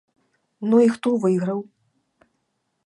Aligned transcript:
Ну 0.71 0.79
і 0.85 0.89
хто 0.95 1.13
выйграў? 1.27 1.59